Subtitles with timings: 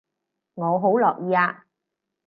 [0.55, 1.65] 我好樂意啊